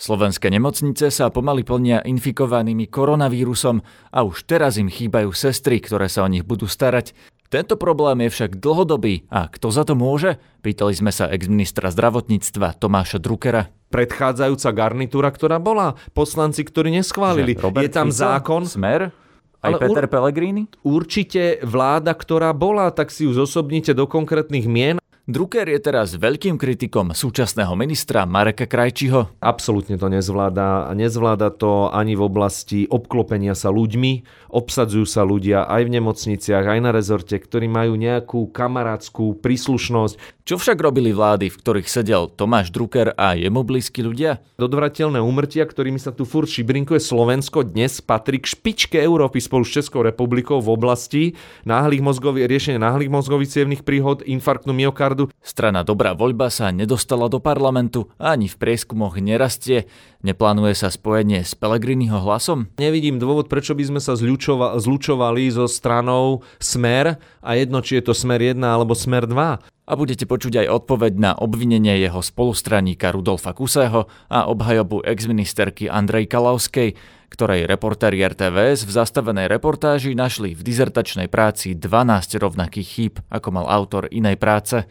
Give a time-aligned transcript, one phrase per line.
[0.00, 6.24] Slovenské nemocnice sa pomaly plnia infikovanými koronavírusom a už teraz im chýbajú sestry, ktoré sa
[6.24, 7.12] o nich budú starať.
[7.52, 10.40] Tento problém je však dlhodobý a kto za to môže?
[10.64, 13.68] Pýtali sme sa ex-ministra zdravotníctva Tomáša Druckera.
[13.92, 17.52] Predchádzajúca garnitúra, ktorá bola, poslanci, ktorí neschválili.
[17.52, 18.64] je tam Fico, zákon.
[18.64, 19.12] Smer?
[19.60, 20.64] Aj Ale Peter ur- Pellegrini?
[20.80, 24.96] Určite vláda, ktorá bola, tak si ju zosobnite do konkrétnych mien.
[25.28, 29.36] Drucker je teraz veľkým kritikom súčasného ministra Mareka Krajčiho.
[29.44, 30.88] Absolútne to nezvláda.
[30.96, 34.24] Nezvláda to ani v oblasti obklopenia sa ľuďmi.
[34.48, 40.40] Obsadzujú sa ľudia aj v nemocniciach, aj na rezorte, ktorí majú nejakú kamarátskú príslušnosť.
[40.48, 44.42] Čo však robili vlády, v ktorých sedel Tomáš Drucker a jemu blízki ľudia?
[44.58, 49.78] Dodvrateľné úmrtia, ktorými sa tu furt šibrinkuje Slovensko, dnes patrí k špičke Európy spolu s
[49.78, 51.22] Českou republikou v oblasti
[51.62, 55.09] náhlych mozgových, riešenia náhlych mozgových cievných príhod, infarktu myokardu.
[55.40, 59.90] Strana Dobrá voľba sa nedostala do parlamentu a ani v prieskumoch nerastie.
[60.20, 62.68] Neplánuje sa spojenie s Pellegriniho hlasom?
[62.76, 68.10] Nevidím dôvod, prečo by sme sa zľučova- zlučovali so stranou Smer a jedno, či je
[68.10, 69.80] to Smer 1 alebo Smer 2.
[69.90, 76.30] A budete počuť aj odpoveď na obvinenie jeho spolustraníka Rudolfa Kusého a obhajobu exministerky Andrej
[76.30, 76.94] Kalavskej,
[77.30, 83.66] ktorej reportéri RTVS v zastavenej reportáži našli v dizertačnej práci 12 rovnakých chýb, ako mal
[83.70, 84.82] autor inej práce.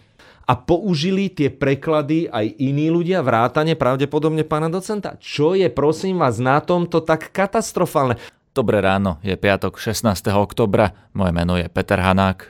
[0.50, 5.14] A použili tie preklady aj iní ľudia, vrátane pravdepodobne pána docenta.
[5.22, 8.18] Čo je, prosím vás, na tomto tak katastrofálne?
[8.50, 10.10] Dobré ráno, je piatok 16.
[10.34, 12.50] oktobra, moje meno je Peter Hanák.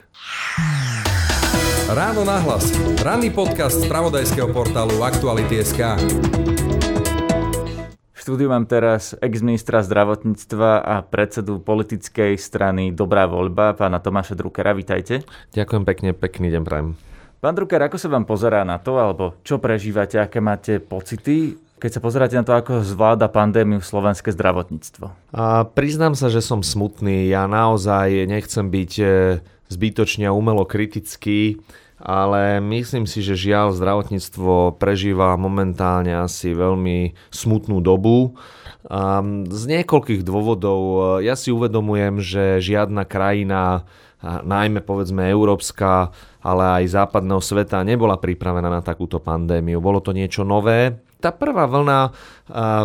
[1.92, 2.72] Ráno nahlas.
[3.04, 6.00] Ranný podcast z pravodajského portálu Aktuality.sk.
[8.20, 14.76] Štúdiu mám teraz ex-ministra zdravotníctva a predsedu politickej strany Dobrá voľba, pána Tomáša Druckera.
[14.76, 15.24] Vítajte.
[15.56, 17.00] Ďakujem pekne, pekný deň prajem.
[17.40, 21.90] Pán Drucker, ako sa vám pozerá na to, alebo čo prežívate, aké máte pocity, keď
[21.96, 25.32] sa pozeráte na to, ako zvláda pandémiu slovenské zdravotníctvo?
[25.32, 27.32] A priznám sa, že som smutný.
[27.32, 29.04] Ja naozaj nechcem byť e,
[29.72, 31.56] zbytočne umelo kritický,
[32.00, 38.40] ale myslím si, že žiaľ zdravotníctvo prežíva momentálne asi veľmi smutnú dobu.
[39.44, 40.80] Z niekoľkých dôvodov
[41.20, 43.84] ja si uvedomujem, že žiadna krajina,
[44.24, 46.08] najmä povedzme európska,
[46.40, 49.84] ale aj západného sveta nebola pripravená na takúto pandémiu.
[49.84, 51.04] Bolo to niečo nové.
[51.20, 52.16] Tá prvá vlna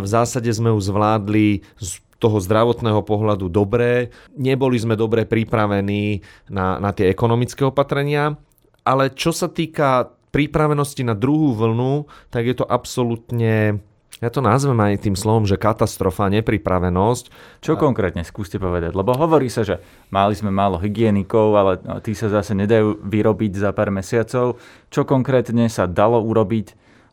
[0.03, 4.11] v zásade sme ju zvládli z toho zdravotného pohľadu dobré.
[4.35, 8.35] Neboli sme dobre pripravení na, na tie ekonomické opatrenia,
[8.85, 13.81] ale čo sa týka pripravenosti na druhú vlnu, tak je to absolútne
[14.23, 17.25] ja to nazvem aj tým slovom, že katastrofa, nepripravenosť.
[17.59, 18.95] Čo konkrétne skúste povedať?
[18.95, 23.75] Lebo hovorí sa, že mali sme málo hygienikov, ale tí sa zase nedajú vyrobiť za
[23.75, 24.55] pár mesiacov.
[24.87, 26.67] Čo konkrétne sa dalo urobiť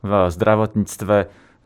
[0.07, 1.17] v zdravotníctve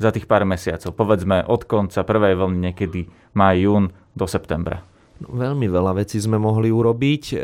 [0.00, 0.96] za tých pár mesiacov?
[0.96, 3.04] Povedzme od konca prvej vlny niekedy
[3.36, 4.95] maj, jún do septembra.
[5.16, 7.36] No, veľmi veľa vecí sme mohli urobiť, e,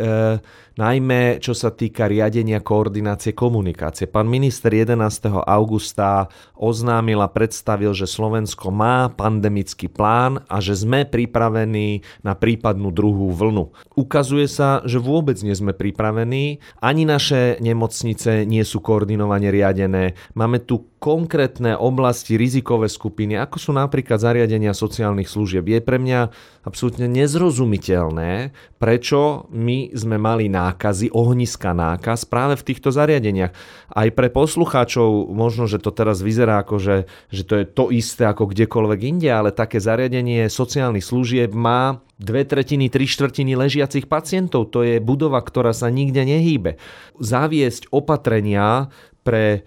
[0.77, 4.12] najmä čo sa týka riadenia koordinácie komunikácie.
[4.12, 5.41] Pán minister 11.
[5.41, 12.93] augusta oznámil a predstavil, že Slovensko má pandemický plán a že sme pripravení na prípadnú
[12.93, 13.72] druhú vlnu.
[13.97, 20.12] Ukazuje sa, že vôbec nie sme pripravení, ani naše nemocnice nie sú koordinovane riadené.
[20.37, 25.66] Máme tu konkrétne oblasti, rizikové skupiny, ako sú napríklad zariadenia sociálnych služieb.
[25.66, 26.30] Je pre mňa
[26.62, 33.50] absolútne nezrozumiteľné, prečo my sme mali nákazy, ohniska nákaz práve v týchto zariadeniach.
[33.91, 36.96] Aj pre poslucháčov možno, že to teraz vyzerá ako, že,
[37.34, 42.46] že to je to isté ako kdekoľvek inde, ale také zariadenie sociálnych služieb má dve
[42.46, 44.70] tretiny, tri štvrtiny ležiacich pacientov.
[44.70, 46.78] To je budova, ktorá sa nikde nehýbe.
[47.18, 48.94] Zaviesť opatrenia
[49.26, 49.66] pre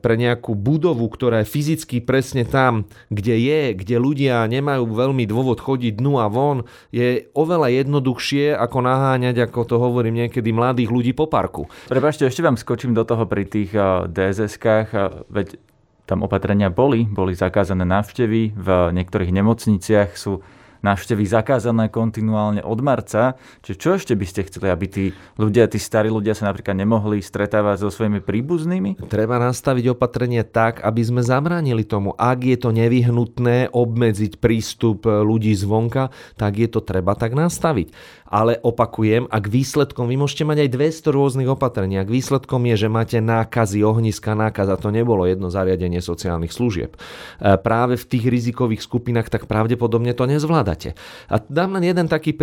[0.00, 5.60] pre nejakú budovu, ktorá je fyzicky presne tam, kde je, kde ľudia nemajú veľmi dôvod
[5.60, 11.12] chodiť dnu a von, je oveľa jednoduchšie, ako naháňať, ako to hovorím niekedy, mladých ľudí
[11.12, 11.68] po parku.
[11.92, 13.76] Prepašte, ešte vám skočím do toho pri tých
[14.08, 15.60] DSS-kách, veď
[16.08, 20.42] tam opatrenia boli, boli zakázané návštevy, v niektorých nemocniciach sú
[20.80, 23.36] návštevy zakázané kontinuálne od marca.
[23.64, 25.04] Čiže čo ešte by ste chceli, aby tí
[25.36, 29.00] ľudia, tí starí ľudia sa napríklad nemohli stretávať so svojimi príbuznými?
[29.08, 32.16] Treba nastaviť opatrenie tak, aby sme zabránili tomu.
[32.16, 37.92] Ak je to nevyhnutné obmedziť prístup ľudí zvonka, tak je to treba tak nastaviť.
[38.30, 42.88] Ale opakujem, ak výsledkom, vy môžete mať aj 200 rôznych opatrení, ak výsledkom je, že
[42.92, 46.94] máte nákazy, ohniska nákaz, a to nebolo jedno zariadenie sociálnych služieb,
[47.42, 50.92] práve v tých rizikových skupinách, tak pravdepodobne to nezvláda zvládate.
[51.32, 52.36] A dám len jeden taký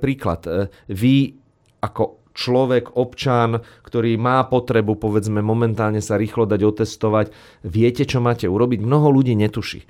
[0.00, 0.72] príklad.
[0.88, 1.36] Vy
[1.84, 7.34] ako človek, občan, ktorý má potrebu, povedzme, momentálne sa rýchlo dať otestovať,
[7.66, 8.80] viete, čo máte urobiť?
[8.80, 9.84] Mnoho ľudí netuší.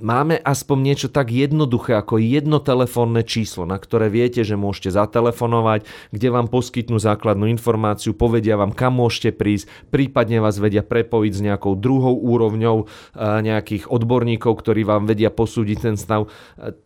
[0.00, 5.88] Máme aspoň niečo tak jednoduché ako jedno telefónne číslo, na ktoré viete, že môžete zatelefonovať,
[6.12, 11.44] kde vám poskytnú základnú informáciu, povedia vám, kam môžete prísť, prípadne vás vedia prepojiť s
[11.44, 12.86] nejakou druhou úrovňou
[13.18, 16.28] nejakých odborníkov, ktorí vám vedia posúdiť ten stav.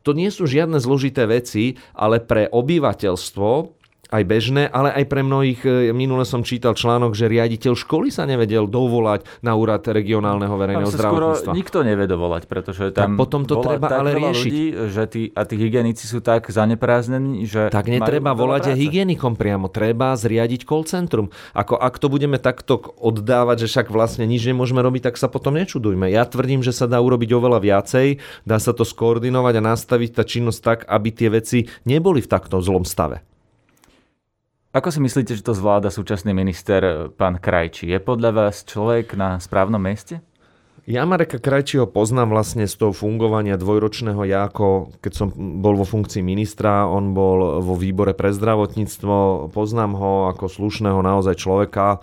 [0.06, 3.78] To nie sú žiadne zložité veci, ale pre obyvateľstvo
[4.08, 8.24] aj bežné, ale aj pre mnohých, e, minule som čítal článok, že riaditeľ školy sa
[8.24, 11.52] nevedel dovolať na úrad regionálneho verejného zdravotníctva.
[11.52, 14.52] nikto nevie dovolať, pretože tam tak potom to treba ale riešiť.
[14.52, 19.36] Ľudí, že tí, a tí hygienici sú tak zanepráznení, že Tak netreba volať aj hygienikom
[19.36, 21.28] priamo, treba zriadiť call centrum.
[21.52, 25.52] Ako ak to budeme takto oddávať, že však vlastne nič nemôžeme robiť, tak sa potom
[25.60, 26.08] nečudujme.
[26.08, 28.06] Ja tvrdím, že sa dá urobiť oveľa viacej,
[28.48, 32.64] dá sa to skoordinovať a nastaviť tá činnosť tak, aby tie veci neboli v takto
[32.64, 33.20] zlom stave.
[34.68, 37.88] Ako si myslíte, že to zvláda súčasný minister eh, pán Krajčí?
[37.88, 40.20] Je podľa vás človek na správnom mieste?
[40.84, 45.28] Ja Mareka Krajčího poznám vlastne z toho fungovania dvojročného ja, ako keď som
[45.60, 51.40] bol vo funkcii ministra, on bol vo výbore pre zdravotníctvo, poznám ho ako slušného naozaj
[51.40, 52.00] človeka,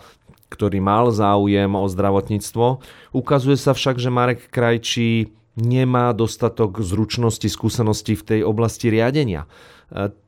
[0.54, 2.82] ktorý mal záujem o zdravotníctvo.
[3.14, 9.48] Ukazuje sa však, že Marek Krajčí nemá dostatok zručnosti, skúsenosti v tej oblasti riadenia.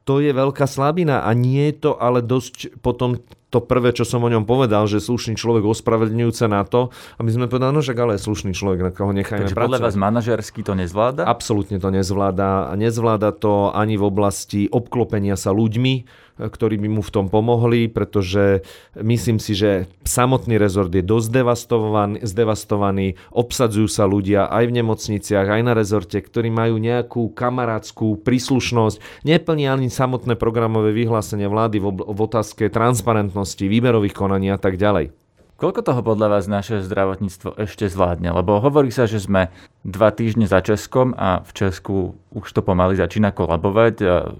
[0.08, 4.28] To je veľká slabina a nie je to ale dosť potom to prvé, čo som
[4.28, 8.20] o ňom povedal, že slušný človek ospravedlňujúce na to, aby sme povedali, no však ale
[8.20, 9.68] je slušný človek, na koho nechajme Takže pracovať.
[9.72, 11.24] podľa vás manažersky to nezvláda?
[11.24, 12.68] Absolútne to nezvláda.
[12.68, 17.90] A nezvláda to ani v oblasti obklopenia sa ľuďmi, ktorí by mu v tom pomohli,
[17.90, 18.62] pretože
[18.96, 25.48] myslím si, že samotný rezort je dosť zdevastovaný, zdevastovaný, obsadzujú sa ľudia aj v nemocniciach,
[25.50, 31.86] aj na rezorte, ktorí majú nejakú kamarátskú príslušnosť, neplní ani samotné programové vyhlásenie vlády v,
[31.92, 35.27] v otázke transparentnosti, výberových konaní a tak ďalej.
[35.58, 38.30] Koľko toho podľa vás naše zdravotníctvo ešte zvládne?
[38.30, 39.50] Lebo hovorí sa, že sme
[39.82, 43.96] dva týždne za Českom a v Česku už to pomaly začína kolabovať.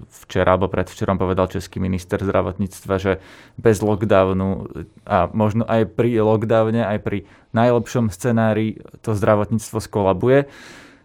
[0.06, 3.18] Včera alebo predvčerom povedal český minister zdravotníctva, že
[3.58, 4.70] bez lockdownu
[5.10, 10.46] a možno aj pri lockdowne, aj pri najlepšom scenári to zdravotníctvo skolabuje.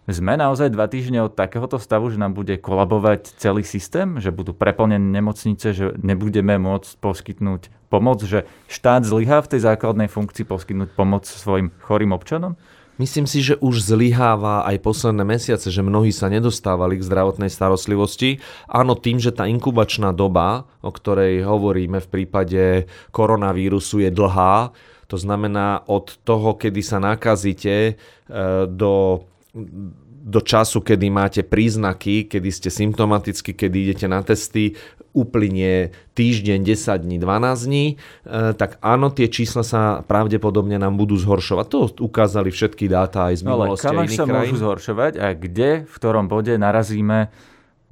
[0.04, 4.52] Sme naozaj dva týždne od takéhoto stavu, že nám bude kolabovať celý systém, že budú
[4.52, 10.92] preplnené nemocnice, že nebudeme môcť poskytnúť pomoc, že štát zlyhá v tej základnej funkcii poskytnúť
[10.92, 12.52] pomoc svojim chorým občanom?
[13.00, 18.44] Myslím si, že už zlyháva aj posledné mesiace, že mnohí sa nedostávali k zdravotnej starostlivosti.
[18.70, 24.70] Áno, tým, že tá inkubačná doba, o ktorej hovoríme v prípade koronavírusu, je dlhá,
[25.10, 27.92] to znamená od toho, kedy sa nakazíte e,
[28.70, 29.24] do
[30.24, 34.74] do času, kedy máte príznaky, kedy ste symptomaticky, kedy idete na testy,
[35.14, 37.96] uplynie týždeň, 10 dní, 12 dní, e,
[38.58, 41.66] tak áno, tie čísla sa pravdepodobne nám budú zhoršovať.
[41.70, 43.86] To ukázali všetky dáta aj z minulosti.
[43.86, 44.34] Ale kam sa krajín.
[44.34, 47.30] môžu zhoršovať a kde, v ktorom bode narazíme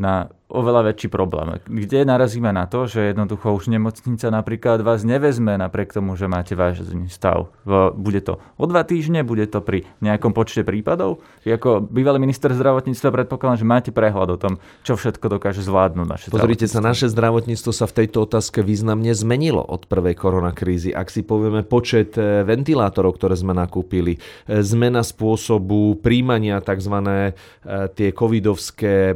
[0.02, 1.56] na oveľa väčší problém.
[1.64, 6.52] Kde narazíme na to, že jednoducho už nemocnica napríklad vás nevezme napriek tomu, že máte
[6.52, 7.48] vážny stav.
[7.96, 11.24] Bude to o dva týždne, bude to pri nejakom počte prípadov.
[11.48, 14.52] Ako bývalý minister zdravotníctva predpokladám, že máte prehľad o tom,
[14.84, 19.64] čo všetko dokáže zvládnuť naše Pozrite sa, naše zdravotníctvo sa v tejto otázke významne zmenilo
[19.64, 20.92] od prvej koronakrízy.
[20.92, 26.94] Ak si povieme počet e, ventilátorov, ktoré sme nakúpili, e, zmena spôsobu príjmania tzv.
[27.00, 27.32] E,
[27.96, 29.14] tie covidovské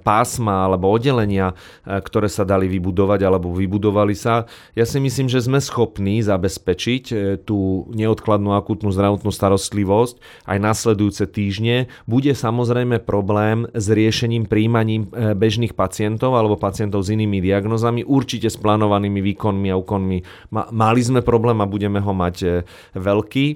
[0.00, 4.46] pásma alebo oddelenia, e, ktoré sa dali vybudovať alebo vybudovali sa.
[4.78, 11.26] Ja si myslím, že sme schopní zabezpečiť e, tú neodkladnú akútnu zdravotnú starostlivosť aj nasledujúce
[11.26, 11.90] týždne.
[12.06, 18.46] Bude samozrejme problém s riešením príjmaním e, bežných pacientov alebo pacientov s inými diagnozami, určite
[18.46, 20.18] s plánovanými výkonmi a úkonmi.
[20.54, 22.62] Mali sme problém a budeme ho mať
[22.94, 23.46] veľký.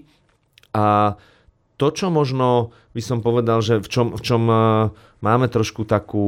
[0.75, 1.15] A
[1.79, 4.57] to, čo možno by som povedal, že v čom, v čom e,
[5.19, 6.27] máme trošku takú,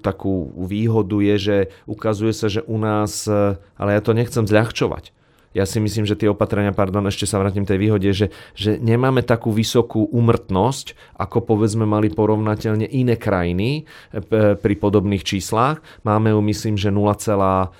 [0.00, 5.12] takú výhodu je, že ukazuje sa, že u nás, e, ale ja to nechcem zľahčovať,
[5.50, 9.26] ja si myslím, že tie opatrenia, pardon, ešte sa vrátim tej výhode, že, že nemáme
[9.26, 15.82] takú vysokú úmrtnosť, ako povedzme mali porovnateľne iné krajiny e, pri podobných číslach.
[16.06, 17.74] Máme ju, myslím, že 0,4%.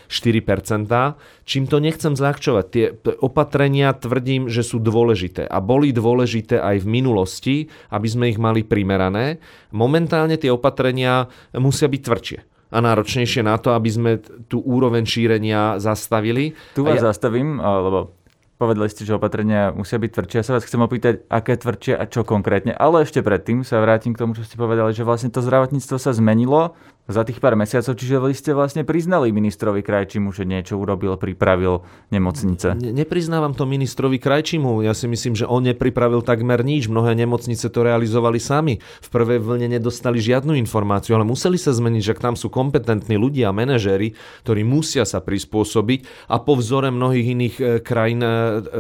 [1.47, 2.65] Čím to nechcem zľahčovať.
[2.75, 2.91] Tie
[3.23, 7.57] opatrenia tvrdím, že sú dôležité a boli dôležité aj v minulosti,
[7.95, 9.39] aby sme ich mali primerané.
[9.71, 14.13] Momentálne tie opatrenia musia byť tvrdšie a náročnejšie na to, aby sme
[14.47, 16.55] tú úroveň šírenia zastavili.
[16.79, 17.11] Tu vás ja...
[17.11, 18.15] zastavím, lebo
[18.61, 20.37] povedali ste, že opatrenia musia byť tvrdšie.
[20.37, 22.77] Ja sa vás chcem opýtať, aké tvrdšie a čo konkrétne.
[22.77, 26.13] Ale ešte predtým sa vrátim k tomu, čo ste povedali, že vlastne to zdravotníctvo sa
[26.13, 26.77] zmenilo.
[27.11, 31.83] Za tých pár mesiacov, čiže vy ste vlastne priznali ministrovi Krajčimu, že niečo urobil, pripravil
[32.15, 32.79] nemocnice.
[32.79, 34.87] Ne, nepriznávam to ministrovi Krajčimu.
[34.87, 36.87] Ja si myslím, že on nepripravil takmer nič.
[36.87, 38.79] Mnohé nemocnice to realizovali sami.
[38.79, 43.51] V prvej vlne nedostali žiadnu informáciu, ale museli sa zmeniť, že tam sú kompetentní ľudia
[43.51, 44.15] a manažéri,
[44.47, 48.31] ktorí musia sa prispôsobiť a po vzore mnohých iných e, krajín e,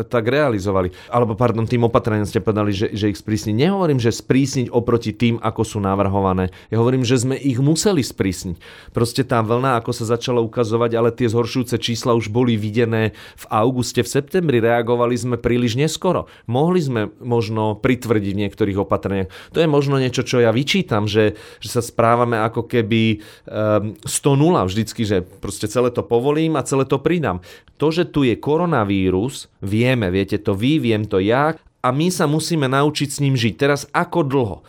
[0.06, 0.94] tak realizovali.
[1.10, 3.54] Alebo, pardon, tým opatreniam ste povedali, že, že ich sprísniť.
[3.58, 6.54] Nehovorím, že sprísniť oproti tým, ako sú navrhované.
[6.70, 8.56] Ja hovorím, že sme ich museli sprísniť sprísniť.
[8.92, 13.44] Proste tá vlna, ako sa začala ukazovať, ale tie zhoršujúce čísla už boli videné v
[13.48, 14.60] auguste, v septembri.
[14.60, 16.28] Reagovali sme príliš neskoro.
[16.44, 19.32] Mohli sme možno pritvrdiť v niektorých opatreniach.
[19.56, 24.68] To je možno niečo, čo ja vyčítam, že, že sa správame ako keby um, 100-0
[24.68, 27.40] vždycky, že proste celé to povolím a celé to pridám.
[27.80, 32.28] To, že tu je koronavírus, vieme, viete to vy, viem to ja, a my sa
[32.28, 33.54] musíme naučiť s ním žiť.
[33.56, 34.60] Teraz ako dlho?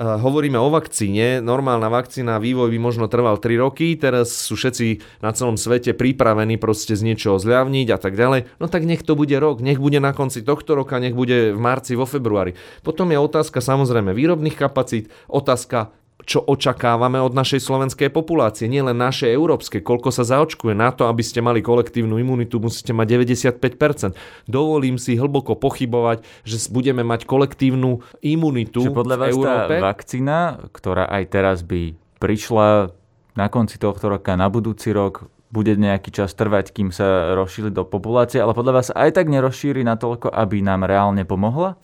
[0.00, 5.36] Hovoríme o vakcíne, normálna vakcína, vývoj by možno trval 3 roky, teraz sú všetci na
[5.36, 9.36] celom svete pripravení proste z niečoho zľavniť a tak ďalej, no tak nech to bude
[9.36, 12.56] rok, nech bude na konci tohto roka, nech bude v marci, vo februári.
[12.80, 15.92] Potom je otázka samozrejme výrobných kapacít, otázka
[16.30, 20.78] čo očakávame od našej slovenskej populácie, nielen našej európskej, koľko sa zaočkuje.
[20.78, 24.14] Na to, aby ste mali kolektívnu imunitu, musíte mať 95%.
[24.46, 29.74] Dovolím si hlboko pochybovať, že budeme mať kolektívnu imunitu Čiže podľa v vás Európe.
[29.74, 30.38] tá vakcína,
[30.70, 32.94] ktorá aj teraz by prišla
[33.34, 37.82] na konci tohto roka, na budúci rok, bude nejaký čas trvať, kým sa rozšíri do
[37.82, 41.74] populácie, ale podľa vás aj tak nerozšíri natoľko, aby nám reálne pomohla?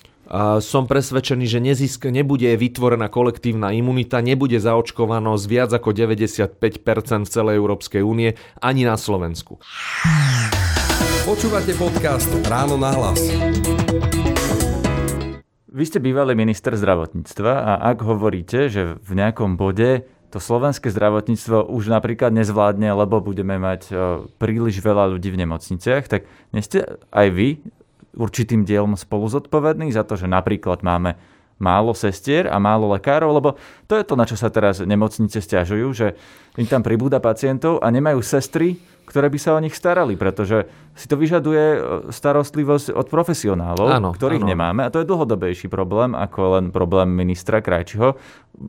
[0.58, 6.58] Som presvedčený, že nezisk, nebude vytvorená kolektívna imunita, nebude zaočkovanosť viac ako 95%
[7.22, 9.62] v celej Európskej únie, ani na Slovensku.
[11.22, 13.22] Počúvate podcast Ráno na hlas.
[15.70, 21.70] Vy ste bývalý minister zdravotníctva a ak hovoríte, že v nejakom bode to slovenské zdravotníctvo
[21.70, 23.92] už napríklad nezvládne, lebo budeme mať e,
[24.42, 27.48] príliš veľa ľudí v nemocniciach, tak nie ste aj vy
[28.16, 31.14] určitým dielom spolu zodpovední za to, že napríklad máme
[31.56, 33.50] málo sestier a málo lekárov, lebo
[33.88, 36.12] to je to, na čo sa teraz nemocnice stiažujú, že
[36.60, 41.06] im tam pribúda pacientov a nemajú sestry, ktoré by sa o nich starali, pretože si
[41.06, 41.78] to vyžaduje e,
[42.10, 44.50] starostlivosť od profesionálov, Áno, ktorých áno.
[44.50, 48.18] nemáme a to je dlhodobejší problém ako len problém ministra Krajčiho.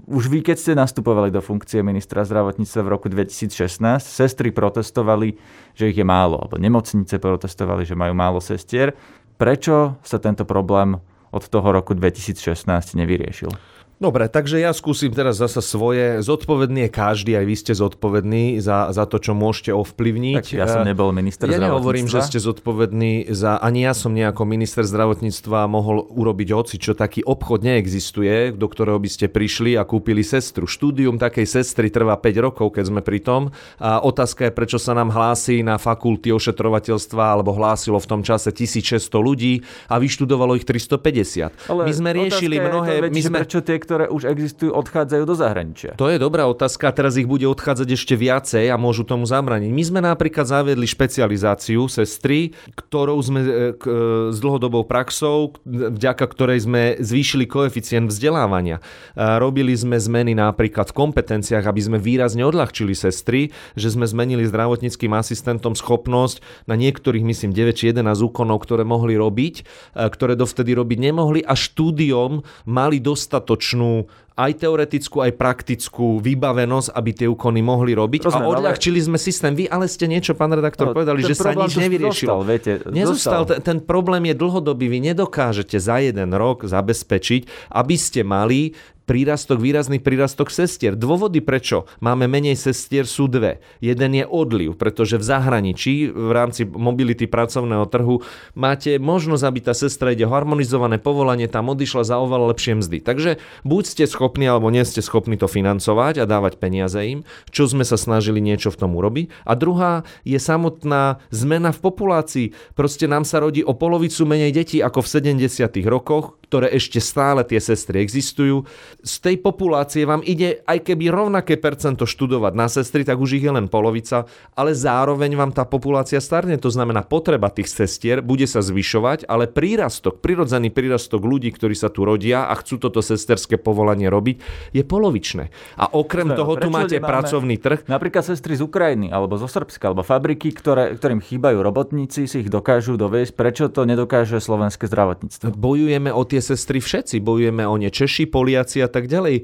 [0.08, 5.36] Už vy, keď ste nastupovali do funkcie ministra zdravotníctva v roku 2016, sestry protestovali,
[5.74, 8.94] že ich je málo, alebo nemocnice protestovali, že majú málo sestier.
[9.38, 10.98] Prečo sa tento problém
[11.30, 13.54] od toho roku 2016 nevyriešil?
[13.98, 16.22] Dobre, takže ja skúsim teraz zasa svoje.
[16.22, 20.38] Zodpovedný je každý, aj vy ste zodpovední za, za to, čo môžete ovplyvniť.
[20.38, 21.74] Tak ja som Eh, nebol minister Ja zdravotníctva.
[21.82, 23.58] nehovorím, že ste zodpovední za...
[23.58, 29.02] Ani ja som nejako minister zdravotníctva mohol urobiť hoci, čo taký obchod neexistuje, do ktorého
[29.02, 30.70] by ste prišli a kúpili sestru.
[30.70, 33.50] Štúdium takej sestry trvá 5 rokov, keď sme pri tom.
[33.82, 38.54] A otázka je, prečo sa nám hlási na fakulty ošetrovateľstva, alebo hlásilo v tom čase
[38.54, 41.74] 1600 ľudí a vyštudovalo ich 350.
[41.74, 42.92] my sme riešili je mnohé...
[42.94, 43.38] to, veď, my sme...
[43.42, 45.96] Prečo tie, ktoré už existujú, odchádzajú do zahraničia?
[45.96, 49.72] To je dobrá otázka, teraz ich bude odchádzať ešte viacej a môžu tomu zabraniť.
[49.72, 53.48] My sme napríklad zaviedli špecializáciu sestry, ktorou sme e,
[53.80, 53.96] k, e,
[54.34, 58.84] s dlhodobou praxou, vďaka ktorej sme zvýšili koeficient vzdelávania.
[59.14, 64.44] A robili sme zmeny napríklad v kompetenciách, aby sme výrazne odľahčili sestry, že sme zmenili
[64.44, 69.64] zdravotníckým asistentom schopnosť na niektorých, myslím, 9 či 11 úkonov, ktoré mohli robiť, e,
[70.10, 74.06] ktoré dovtedy robiť nemohli a štúdiom mali dostatočnú não,
[74.38, 78.30] aj teoretickú, aj praktickú vybavenosť, aby tie úkony mohli robiť.
[78.30, 79.58] Rozumiem, a ale- odľahčili sme systém.
[79.58, 82.30] Vy ale ste niečo, pán redaktor, Ale povedali, že sa nič nevyriešilo.
[82.30, 83.44] zostal, viete, Nezostal.
[83.44, 83.44] zostal.
[83.50, 84.86] Ten, ten problém je dlhodobý.
[84.94, 88.78] Vy nedokážete za jeden rok zabezpečiť, aby ste mali
[89.08, 90.94] prírastok, výrazný prírastok sestier.
[90.94, 93.64] Dôvody, prečo máme menej sestier, sú dve.
[93.80, 98.20] Jeden je odliv, pretože v zahraničí v rámci mobility pracovného trhu
[98.52, 103.00] máte možnosť, aby tá sestra ide harmonizované povolanie, tam odišla za oveľa lepšie mzdy.
[103.00, 107.70] Takže buď ste schopní, alebo nie ste schopní to financovať a dávať peniaze im, čo
[107.70, 109.32] sme sa snažili niečo v tom urobiť.
[109.48, 112.48] A druhá je samotná zmena v populácii.
[112.76, 115.70] Proste nám sa rodí o polovicu menej detí ako v 70.
[115.88, 118.64] rokoch, ktoré ešte stále tie sestry existujú.
[119.04, 123.44] Z tej populácie vám ide aj keby rovnaké percento študovať na sestry, tak už ich
[123.44, 124.24] je len polovica,
[124.56, 126.56] ale zároveň vám tá populácia starne.
[126.56, 131.92] To znamená, potreba tých sestier bude sa zvyšovať, ale prírastok, prirodzený prírastok ľudí, ktorí sa
[131.92, 134.36] tu rodia a chcú toto sesterské povolanie robiť,
[134.74, 135.54] je polovičné.
[135.78, 137.86] A okrem toho tu máte pracovný trh.
[137.86, 142.50] Napríklad sestry z Ukrajiny, alebo zo Srbska, alebo fabriky, ktoré, ktorým chýbajú robotníci, si ich
[142.50, 143.38] dokážu doviesť.
[143.38, 145.54] Prečo to nedokáže slovenské zdravotníctvo?
[145.54, 149.36] Bojujeme o tie sestry všetci, bojujeme o ne Češi, Poliaci a tak ďalej.
[149.38, 149.44] E,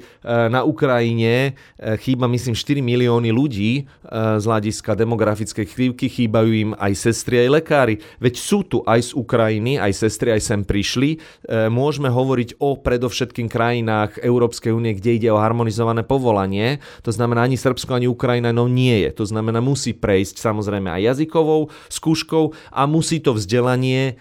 [0.50, 3.82] Na Ukrajine e, chýba myslím 4 milióny ľudí e,
[4.40, 7.94] z hľadiska demografickej krivky, chýbajú im aj sestry, aj lekári.
[8.18, 11.20] Veď sú tu aj z Ukrajiny, aj sestry, aj sem prišli.
[11.68, 16.78] Môžeme hovoriť o predovšetkým krajinách Európskej únie, kde ide o harmonizované povolanie.
[17.04, 19.10] To znamená, ani Srbsko, ani Ukrajina no nie je.
[19.18, 24.16] To znamená, musí prejsť samozrejme aj jazykovou skúškou a musí to vzdelanie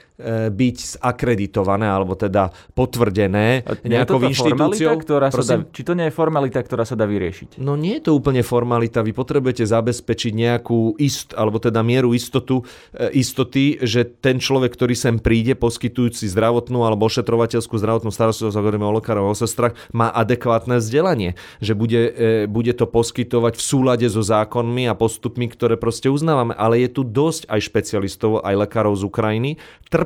[0.50, 4.96] byť akreditované, alebo teda potvrdené Nie je nejakou inštitúciou.
[5.00, 7.60] ktorá sa dá, či to nie je formalita, ktorá sa dá vyriešiť?
[7.60, 9.04] No nie je to úplne formalita.
[9.04, 12.64] Vy potrebujete zabezpečiť nejakú ist, alebo teda mieru istotu,
[12.96, 18.86] e, istoty, že ten človek, ktorý sem príde, poskytujúci zdravotnú alebo ošetrovateľskú zdravotnú starostlivosť, hovoríme
[18.88, 21.36] o lekárov, o sestrach, má adekvátne vzdelanie.
[21.60, 26.56] Že bude, e, bude to poskytovať v súlade so zákonmi a postupmi, ktoré proste uznávame.
[26.56, 29.52] Ale je tu dosť aj špecialistov, aj lekárov z Ukrajiny.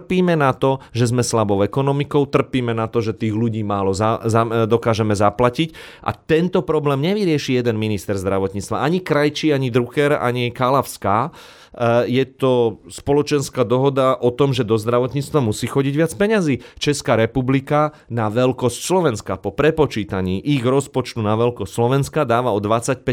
[0.07, 4.23] Trpíme na to, že sme slabou ekonomikou, trpíme na to, že tých ľudí málo za,
[4.23, 8.87] za, e, dokážeme zaplatiť a tento problém nevyrieši jeden minister zdravotníctva.
[8.87, 11.35] Ani Krajčí, ani Drucker, ani Kalavská.
[11.77, 16.65] E, Je to spoločenská dohoda o tom, že do zdravotníctva musí chodiť viac peňazí.
[16.81, 23.05] Česká republika na veľkosť Slovenska po prepočítaní ich rozpočtu na veľkosť Slovenska dáva o 25%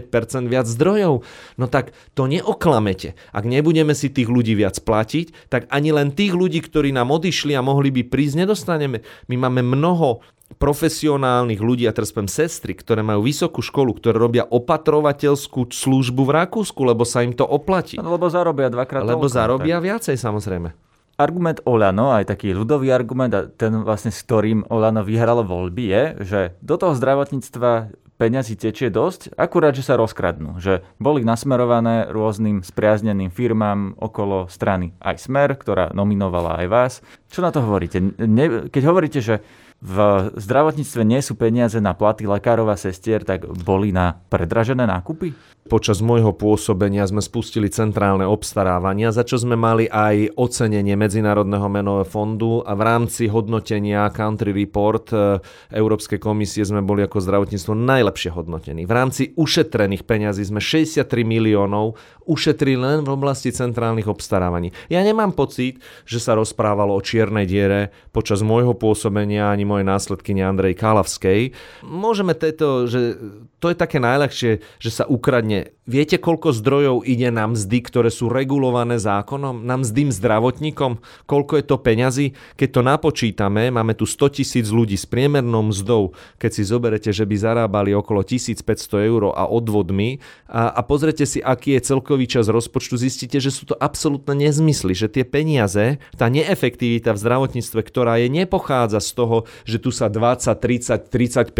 [0.49, 1.21] viac zdrojov.
[1.61, 3.13] No tak to neoklamete.
[3.37, 7.53] Ak nebudeme si tých ľudí viac platiť, tak ani len tých ľudí, ktorí nám odišli
[7.53, 9.05] a mohli by prísť, nedostaneme.
[9.29, 10.25] My máme mnoho
[10.55, 16.35] profesionálnych ľudí, a teraz poviem sestry, ktoré majú vysokú školu, ktoré robia opatrovateľskú službu v
[16.45, 17.99] Rakúsku, lebo sa im to oplatí.
[17.99, 19.85] No, lebo zarobia dvakrát Lebo toľko, zarobia tak.
[19.89, 20.69] viacej samozrejme.
[21.15, 26.05] Argument Olano, aj taký ľudový argument, a ten vlastne s ktorým Olano vyhralo voľby, je,
[26.27, 30.63] že do toho zdravotníctva peňazí tečie dosť, akurát, že sa rozkradnú.
[30.63, 36.93] Že boli nasmerované rôznym spriazneným firmám okolo strany aj Smer, ktorá nominovala aj vás.
[37.31, 37.99] Čo na to hovoríte?
[38.23, 39.43] Ne, keď hovoríte, že
[39.85, 39.97] v
[40.41, 45.37] zdravotníctve nie sú peniaze na platy lekárov a sestier, tak boli na predražené nákupy?
[45.65, 52.05] Počas môjho pôsobenia sme spustili centrálne obstarávania, za čo sme mali aj ocenenie Medzinárodného menového
[52.05, 55.41] fondu a v rámci hodnotenia Country Report e,
[55.73, 58.85] Európskej komisie sme boli ako zdravotníctvo najlepšie hodnotení.
[58.85, 61.97] V rámci ušetrených peňazí sme 63 miliónov
[62.29, 64.69] ušetrili len v oblasti centrálnych obstarávaní.
[64.93, 70.45] Ja nemám pocit, že sa rozprávalo o čiernej diere počas môjho pôsobenia ani mojej následkyne
[70.45, 71.57] Andrej Kálavskej.
[71.89, 73.17] Môžeme tieto, že
[73.65, 75.54] to je také najľahšie, že sa ukradne.
[75.85, 79.69] Viete, koľko zdrojov ide na mzdy, ktoré sú regulované zákonom?
[79.69, 80.97] Na mzdým zdravotníkom?
[81.29, 82.27] Koľko je to peňazí?
[82.57, 86.17] Keď to napočítame, máme tu 100 tisíc ľudí s priemernou mzdou.
[86.41, 88.65] Keď si zoberete, že by zarábali okolo 1500
[89.05, 93.69] eur a odvodmi a, a pozrete si, aký je celkový čas rozpočtu, zistíte, že sú
[93.69, 99.37] to absolútne nezmysly, že tie peniaze, tá neefektivita v zdravotníctve, ktorá je, nepochádza z toho,
[99.69, 101.53] že tu sa 20, 30, 35%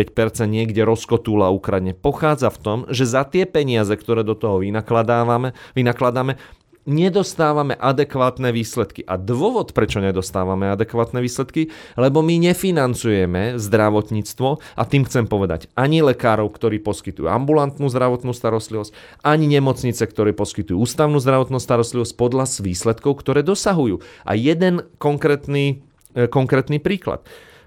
[0.49, 1.93] niekde rozkotúla ukradne.
[1.93, 6.41] Pochádza v tom, že za tie peniaze, ktoré do toho vynakladávame, vynakladáme,
[6.85, 9.05] nedostávame adekvátne výsledky.
[9.09, 16.05] A dôvod, prečo nedostávame adekvátne výsledky, lebo my nefinancujeme zdravotníctvo a tým chcem povedať ani
[16.05, 18.93] lekárov, ktorí poskytujú ambulantnú zdravotnú starostlivosť,
[19.25, 24.05] ani nemocnice, ktoré poskytujú ústavnú zdravotnú starostlivosť podľa výsledkov, ktoré dosahujú.
[24.29, 25.81] A jeden konkrétny,
[26.13, 27.25] e, konkrétny príklad.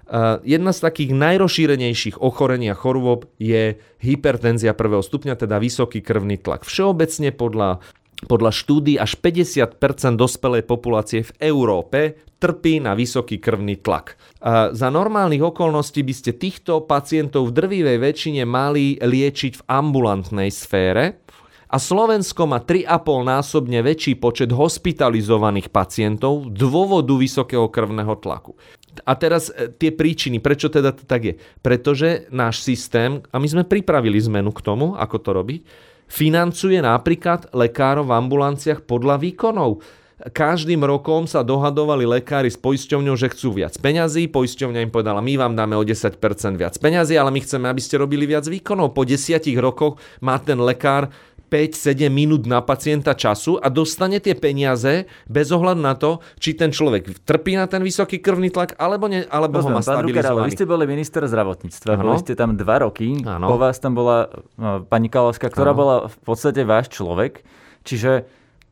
[0.08, 6.40] Uh, jedna z takých najrozšírenejších ochorení a chorôb je hypertenzia prvého stupňa, teda vysoký krvný
[6.40, 6.64] tlak.
[6.64, 7.84] Všeobecne podľa,
[8.24, 9.76] podľa štúdí až 50%
[10.16, 14.16] dospelej populácie v Európe trpí na vysoký krvný tlak.
[14.40, 20.48] Uh, za normálnych okolností by ste týchto pacientov v drvivej väčšine mali liečiť v ambulantnej
[20.48, 21.20] sfére,
[21.68, 28.56] a Slovensko má 3,5 násobne väčší počet hospitalizovaných pacientov dôvodu vysokého krvného tlaku.
[29.04, 31.34] A teraz e, tie príčiny, prečo teda to tak je?
[31.60, 35.60] Pretože náš systém, a my sme pripravili zmenu k tomu, ako to robiť,
[36.08, 39.84] financuje napríklad lekárov v ambulanciách podľa výkonov.
[40.18, 44.26] Každým rokom sa dohadovali lekári s poisťovňou, že chcú viac peňazí.
[44.26, 46.18] Poisťovňa im povedala, my vám dáme o 10%
[46.58, 48.98] viac peňazí, ale my chceme, aby ste robili viac výkonov.
[48.98, 51.14] Po desiatich rokoch má ten lekár
[51.48, 56.68] 5-7 minút na pacienta času a dostane tie peniaze bez ohľadu na to, či ten
[56.68, 60.52] človek trpí na ten vysoký krvný tlak, alebo, ne, alebo ho má stabilizovaný.
[60.52, 62.02] vy ste boli minister zdravotníctva, Áno.
[62.12, 63.48] boli ste tam dva roky, Áno.
[63.48, 64.28] po vás tam bola
[64.60, 65.80] no, pani Kalavská, ktorá Áno.
[65.80, 67.42] bola v podstate váš človek,
[67.82, 68.28] čiže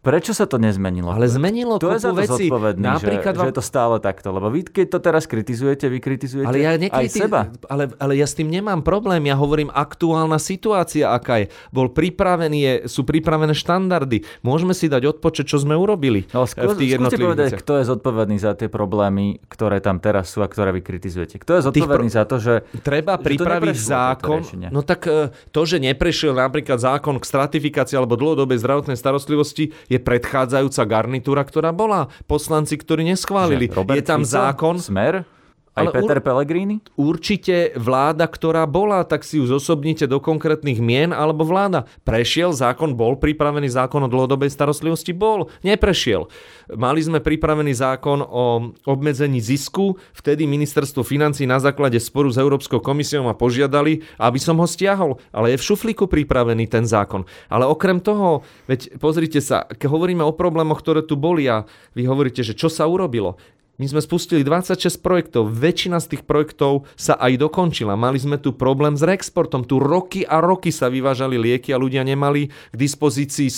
[0.06, 1.10] Prečo sa to nezmenilo?
[1.10, 2.46] Ale zmenilo to je za to veci.
[2.78, 4.30] Napríklad že, vám- že je to stále takto.
[4.30, 7.50] Lebo vy, keď to teraz kritizujete, vy kritizujete Ale ja aj nekriti- seba.
[7.66, 9.26] Ale, ale ja s tým nemám problém.
[9.26, 11.46] Ja hovorím aktuálna situácia, aká je.
[11.74, 14.22] Bol pripravený, je, sú pripravené štandardy.
[14.46, 17.72] Môžeme si dať odpočet, čo sme urobili No, eh, skús, v tých jednotlivých povedať, kto
[17.82, 21.42] je zodpovedný za tie problémy, ktoré tam teraz sú a ktoré vy kritizujete.
[21.42, 22.62] Kto je zodpovedný za to, že...
[22.78, 24.38] Treba že pripraviť neprešlo, zákon.
[24.70, 29.95] No tak e, to, že neprešiel napríklad zákon k stratifikácii alebo dlhodobej zdravotnej starostlivosti, je
[30.00, 32.08] predchádzajúca garnitúra, ktorá bola.
[32.26, 33.70] Poslanci, ktorí neschválili.
[33.70, 34.76] Robert Je tam Fico, zákon.
[34.80, 35.35] Smer?
[35.76, 36.80] Aj Ale Peter ur- Pellegrini?
[36.96, 41.84] Určite vláda, ktorá bola, tak si ju zosobnite do konkrétnych mien, alebo vláda.
[42.00, 45.12] Prešiel zákon, bol pripravený zákon o dlhodobej starostlivosti?
[45.12, 45.52] Bol.
[45.60, 46.32] Neprešiel.
[46.72, 52.80] Mali sme pripravený zákon o obmedzení zisku, vtedy ministerstvo financí na základe sporu s Európskou
[52.80, 55.20] komisiou ma požiadali, aby som ho stiahol.
[55.28, 57.28] Ale je v šuflíku pripravený ten zákon.
[57.52, 62.08] Ale okrem toho, veď pozrite sa, keď hovoríme o problémoch, ktoré tu boli a vy
[62.08, 63.36] hovoríte, že čo sa urobilo.
[63.76, 67.92] My sme spustili 26 projektov, väčšina z tých projektov sa aj dokončila.
[67.92, 72.00] Mali sme tu problém s reexportom, tu roky a roky sa vyvážali lieky a ľudia
[72.00, 73.56] nemali k dispozícii e,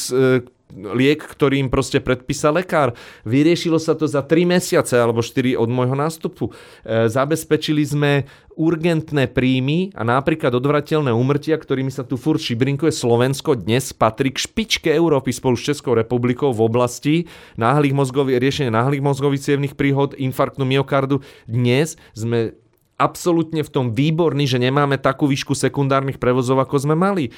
[0.75, 2.93] liek, ktorý im proste predpísal lekár.
[3.25, 6.53] Vyriešilo sa to za 3 mesiace alebo 4 od môjho nástupu.
[6.85, 8.13] E, zabezpečili sme
[8.59, 14.43] urgentné príjmy a napríklad odvrateľné úmrtia, ktorými sa tu furt šibrinkuje Slovensko, dnes patrí k
[14.43, 17.15] špičke Európy spolu s Českou republikou v oblasti
[17.55, 21.23] náhlych mozgových, riešenia náhlych mozgových cievných príhod, infarktnu myokardu.
[21.47, 22.59] Dnes sme
[22.99, 27.31] absolútne v tom výborní, že nemáme takú výšku sekundárnych prevozov, ako sme mali.
[27.31, 27.33] E,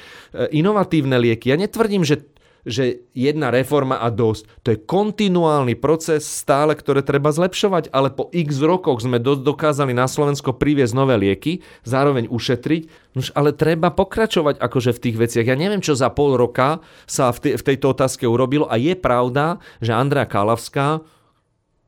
[0.57, 1.53] inovatívne lieky.
[1.53, 2.25] Ja netvrdím, že
[2.65, 4.43] že jedna reforma a dosť.
[4.65, 9.93] To je kontinuálny proces stále, ktoré treba zlepšovať, ale po x rokoch sme do, dokázali
[9.93, 15.43] na Slovensko priviesť nové lieky, zároveň ušetriť, Nož, ale treba pokračovať akože v tých veciach.
[15.43, 18.95] Ja neviem, čo za pol roka sa v, te, v tejto otázke urobilo a je
[18.95, 21.03] pravda, že Andrea Kalavská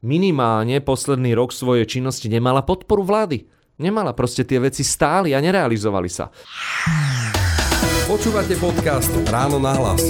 [0.04, 3.48] minimálne posledný rok svojej činnosti nemala podporu vlády.
[3.80, 6.30] Nemala, proste tie veci stáli a nerealizovali sa.
[8.04, 10.04] Počúvate podcast Ráno na hlas.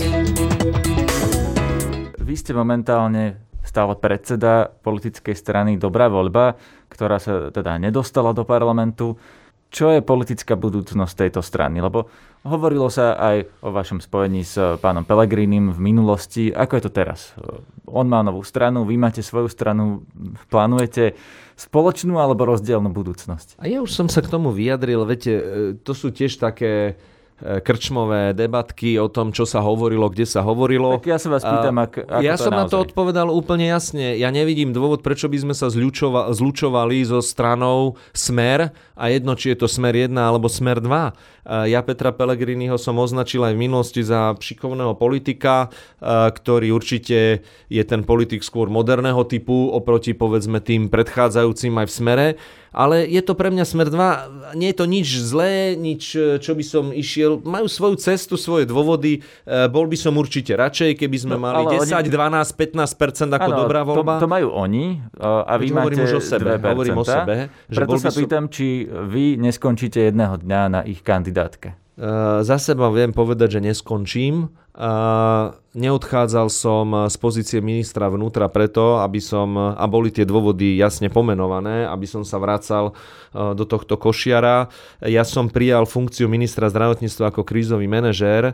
[2.18, 6.58] Vy ste momentálne stále predseda politickej strany Dobrá voľba,
[6.90, 9.22] ktorá sa teda nedostala do parlamentu.
[9.70, 11.86] Čo je politická budúcnosť tejto strany?
[11.86, 12.10] Lebo
[12.42, 16.50] hovorilo sa aj o vašom spojení s pánom Pelegrínim v minulosti.
[16.50, 17.38] Ako je to teraz?
[17.86, 20.02] On má novú stranu, vy máte svoju stranu.
[20.50, 21.14] Plánujete
[21.54, 23.62] spoločnú alebo rozdielnú budúcnosť?
[23.62, 25.44] A ja už som sa k tomu vyjadril, viete, e,
[25.78, 26.98] to sú tiež také
[27.44, 30.96] krčmové debatky o tom, čo sa hovorilo, kde sa hovorilo.
[30.96, 32.86] Tak ja sa vás pýtam, ak, ako ja to som na to naozaj?
[32.88, 34.16] odpovedal úplne jasne.
[34.16, 39.52] Ja nevidím dôvod, prečo by sme sa zľučova- zlučovali so stranou Smer a jedno, či
[39.52, 41.12] je to Smer 1 alebo Smer 2.
[41.44, 45.68] E, Ja Petra Pellegriniho som označil aj v minulosti za šikovného politika,
[46.00, 51.94] e, ktorý určite je ten politik skôr moderného typu oproti povedzme tým predchádzajúcim aj v
[51.94, 52.28] Smere.
[52.74, 56.64] Ale je to pre mňa 2, nie je to nič zlé, nič, e, čo by
[56.66, 57.38] som išiel.
[57.40, 59.22] Majú svoju cestu, svoje dôvody.
[59.46, 63.50] E, Bol by som určite radšej, keby sme No, mali ale 10, 12, 15% ako
[63.54, 64.18] Áno, dobrá voľba.
[64.18, 66.74] To, to majú oni uh, a vy Veď máte hovorím už o sebe, 2%.
[66.74, 67.36] hovorím o sebe,
[67.70, 71.78] že Preto sa som- pýtam, či vy neskončíte jedného dňa na ich kandidátke.
[71.94, 74.50] Uh, za seba viem povedať, že neskončím.
[74.74, 81.14] Uh, neodchádzal som z pozície ministra vnútra preto, aby som, a boli tie dôvody jasne
[81.14, 82.98] pomenované, aby som sa vracal
[83.34, 84.70] do tohto košiara.
[85.02, 88.54] Ja som prijal funkciu ministra zdravotníctva ako krízový manažér.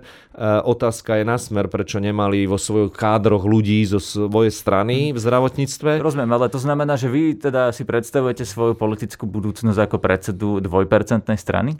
[0.63, 5.99] Otázka je na smer, prečo nemali vo svojich kádroch ľudí zo svojej strany v zdravotníctve.
[5.99, 11.35] Rozumiem, ale to znamená, že vy teda si predstavujete svoju politickú budúcnosť ako predsedu dvojpercentnej
[11.35, 11.75] strany?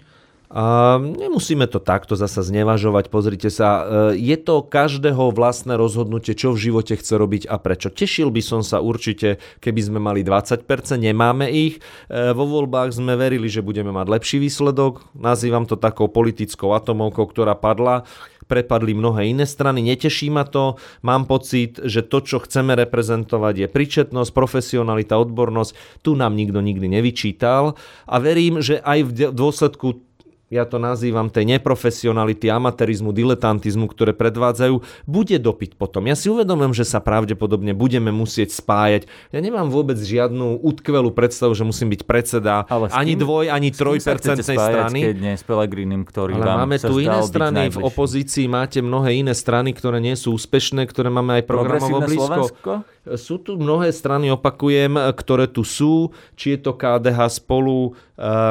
[0.50, 3.14] Nemusíme to takto zasa znevažovať.
[3.14, 7.94] Pozrite sa, e, je to každého vlastné rozhodnutie, čo v živote chce robiť a prečo.
[7.94, 10.66] Tešil by som sa určite, keby sme mali 20%,
[10.98, 11.78] nemáme ich.
[12.10, 15.14] E, Vo voľbách sme verili, že budeme mať lepší výsledok.
[15.14, 18.10] Nazývam to takou politickou atomovkou, ktorá padla
[18.50, 23.68] prepadli mnohé iné strany, neteší ma to, mám pocit, že to, čo chceme reprezentovať je
[23.70, 27.78] príčetnosť, profesionalita, odbornosť, tu nám nikto nikdy nevyčítal
[28.10, 30.09] a verím, že aj v dôsledku
[30.50, 36.10] ja to nazývam tej neprofesionality, amatérizmu, diletantizmu, ktoré predvádzajú, bude dopyt potom.
[36.10, 39.06] Ja si uvedomujem, že sa pravdepodobne budeme musieť spájať.
[39.30, 44.58] Ja nemám vôbec žiadnu utkvelú predstavu, že musím byť predseda Ale ani dvoj, ani trojpercentnej
[44.58, 45.00] strany.
[45.14, 49.22] Keď nie s Pelegrinim, ktorý Ale vám máme tu iné strany, v opozícii máte mnohé
[49.22, 52.26] iné strany, ktoré nie sú úspešné, ktoré máme aj programovo blízko.
[52.26, 52.72] Slovensko?
[53.18, 57.98] Sú tu mnohé strany, opakujem, ktoré tu sú, či je to KDH spolu,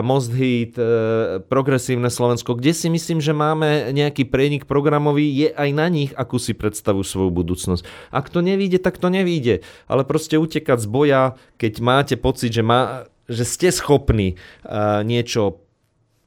[0.01, 0.81] Most Hit,
[1.53, 6.41] Progresívne Slovensko, kde si myslím, že máme nejaký prienik programový, je aj na nich, akú
[6.41, 7.85] si predstavujú svoju budúcnosť.
[8.09, 9.61] Ak to nevíde, tak to nevíde.
[9.85, 11.23] Ale proste utekať z boja,
[11.61, 14.41] keď máte pocit, že, má, že ste schopní
[15.05, 15.68] niečo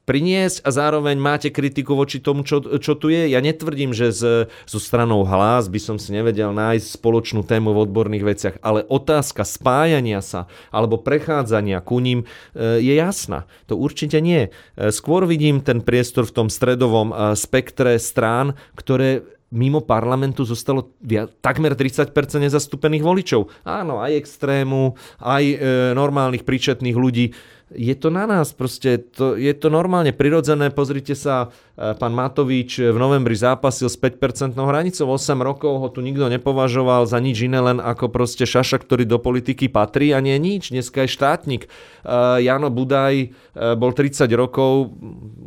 [0.02, 3.30] priniesť a zároveň máte kritiku voči tomu, čo, čo tu je.
[3.30, 7.82] Ja netvrdím, že z, zo stranou hlas by som si nevedel nájsť spoločnú tému v
[7.86, 13.46] odborných veciach, ale otázka spájania sa alebo prechádzania ku ním e, je jasná.
[13.70, 14.50] To určite nie.
[14.50, 20.96] E, skôr vidím ten priestor v tom stredovom e, spektre strán, ktoré mimo parlamentu zostalo
[21.44, 22.08] takmer 30%
[22.40, 23.52] nezastúpených voličov.
[23.68, 25.44] Áno, aj extrému, aj
[25.92, 27.36] normálnych príčetných ľudí
[27.74, 30.68] je to na nás, proste to, je to normálne prirodzené.
[30.68, 36.04] Pozrite sa, e, pán Matovič v novembri zápasil s 5% hranicou, 8 rokov ho tu
[36.04, 40.36] nikto nepovažoval za nič iné, len ako proste šaša, ktorý do politiky patrí a nie
[40.36, 40.70] nič.
[40.70, 41.62] Dneska je štátnik.
[42.02, 44.92] Uh, Jano Budaj uh, bol 30 rokov,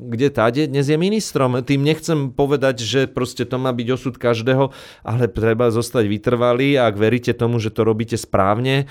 [0.09, 1.61] kde táde, dnes je ministrom.
[1.61, 4.71] Tým nechcem povedať, že proste to má byť osud každého,
[5.05, 8.87] ale treba zostať vytrvalý a ak veríte tomu, že to robíte správne,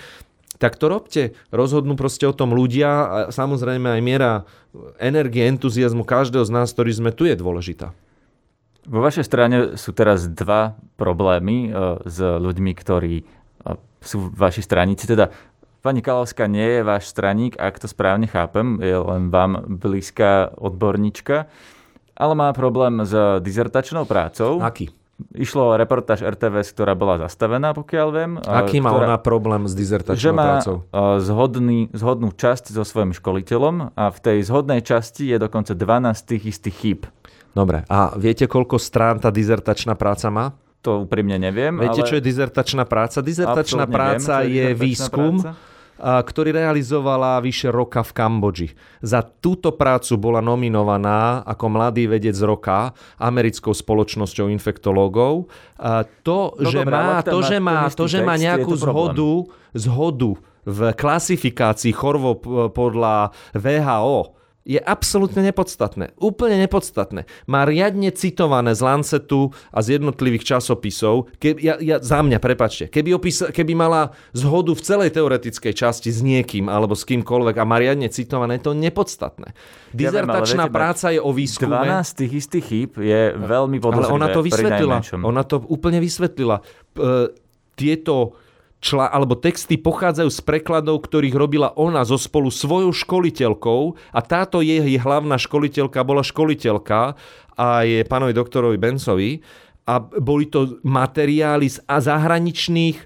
[0.59, 1.23] tak to robte.
[1.51, 4.33] Rozhodnú proste o tom ľudia a samozrejme aj miera
[5.03, 7.95] energie, entuziasmu každého z nás, ktorý sme tu, je dôležitá.
[8.85, 13.25] Vo vašej strane sú teraz dva problémy e, s ľuďmi, ktorí e,
[14.05, 15.09] sú vaši straníci.
[15.09, 15.33] Teda
[15.81, 21.49] pani Kalavská nie je váš straník, ak to správne chápem, je len vám blízka odborníčka,
[22.13, 24.61] ale má problém s dizertačnou prácou.
[24.61, 24.93] Aký?
[25.35, 28.33] Išlo o reportáž RTVS, ktorá bola zastavená, pokiaľ viem.
[28.43, 30.77] Aký má ktorá, ona problém s dizertačnou že má prácou?
[31.23, 36.43] Zhodný, zhodnú časť so svojím školiteľom a v tej zhodnej časti je dokonca 12 tých
[36.51, 37.01] istých chýb.
[37.55, 40.59] Dobre, a viete, koľko strán tá dizertačná práca má?
[40.83, 41.79] To úprimne neviem.
[41.79, 42.09] Viete, ale...
[42.11, 43.23] čo je dizertačná práca?
[43.23, 45.74] Dizertačná práca viem, je, je výskum, práca?
[45.99, 48.69] Ktorý realizovala vyše roka v Kambodži.
[49.01, 52.91] Za túto prácu bola nominovaná ako mladý vedec roka
[53.23, 55.47] americkou spoločnosťou infektológov.
[56.27, 59.33] To, no že dobré, má, to, že má, to, že má nejakú zhodu,
[59.71, 60.31] zhodu
[60.65, 62.41] v klasifikácii chorôb
[62.73, 66.17] podľa VHO, je absolútne nepodstatné.
[66.17, 67.29] Úplne nepodstatné.
[67.45, 71.29] Má riadne citované z Lancetu a z jednotlivých časopisov.
[71.37, 76.09] Keby, ja, ja, za mňa, prepačte, keby, opisa, keby mala zhodu v celej teoretickej časti
[76.09, 79.53] s niekým alebo s kýmkoľvek a má riadne citované, to nepodstatné.
[79.93, 81.85] Dizertačná ja viem, práca je o výskume.
[81.85, 84.09] 12 tých istých chýb je veľmi podozrivé.
[84.09, 84.97] Ale ona to vysvetlila.
[85.21, 86.65] Ona to úplne vysvetlila.
[87.77, 88.41] Tieto
[88.85, 94.61] čla, alebo texty pochádzajú z prekladov, ktorých robila ona so spolu svojou školiteľkou a táto
[94.61, 97.17] jej hlavná školiteľka bola školiteľka
[97.57, 99.41] a je pánovi doktorovi Bencovi
[99.89, 103.05] a boli to materiály z zahraničných e,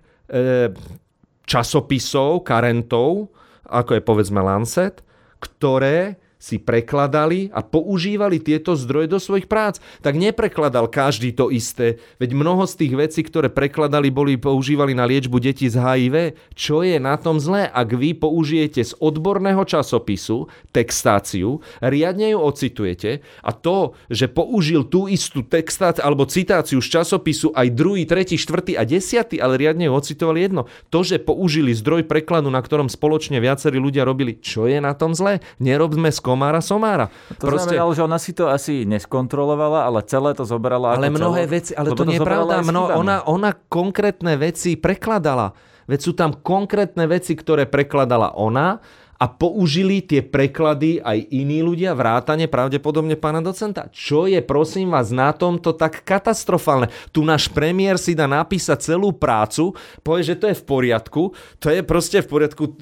[1.47, 3.31] časopisov, karentov,
[3.71, 5.07] ako je povedzme Lancet,
[5.39, 9.83] ktoré si prekladali a používali tieto zdroje do svojich prác.
[10.01, 15.05] Tak neprekladal každý to isté, veď mnoho z tých vecí, ktoré prekladali, boli používali na
[15.05, 16.39] liečbu detí z HIV.
[16.55, 23.21] Čo je na tom zlé, ak vy použijete z odborného časopisu textáciu, riadne ju ocitujete
[23.43, 28.79] a to, že použil tú istú textáciu alebo citáciu z časopisu aj druhý, tretí, štvrtý
[28.79, 30.71] a desiatý, ale riadne ju ocitovali jedno.
[30.95, 35.19] To, že použili zdroj prekladu, na ktorom spoločne viacerí ľudia robili, čo je na tom
[35.19, 35.43] zlé?
[35.59, 37.09] Nerobme komára somára.
[37.41, 37.73] To Proste...
[37.81, 41.55] znamená, že ona si to asi neskontrolovala, ale celé to zobrala Ale mnohé celo...
[41.57, 42.61] veci, ale to, to nie je pravda.
[42.61, 45.57] Mno, ona, ona konkrétne veci prekladala.
[45.89, 48.85] Veď sú tam konkrétne veci, ktoré prekladala ona
[49.19, 53.91] a použili tie preklady aj iní ľudia, vrátane pravdepodobne pána docenta.
[53.91, 56.87] Čo je, prosím vás, na tomto tak katastrofálne?
[57.11, 59.75] Tu náš premiér si dá napísať celú prácu,
[60.07, 62.63] povie, že to je v poriadku, to je proste v poriadku.
[62.63, 62.73] E,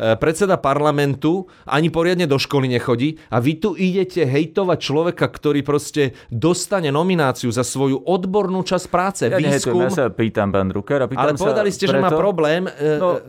[0.00, 5.60] e, predseda parlamentu ani poriadne do školy nechodí a vy tu idete hejtovať človeka, ktorý
[5.60, 9.22] proste dostane nomináciu za svoju odbornú časť práce.
[9.28, 9.84] Ja výskum.
[9.84, 11.04] ja sa pýtam, pán Drucker.
[11.04, 12.00] ale povedali ste, preto...
[12.00, 12.64] že má problém.
[12.72, 13.20] E, no,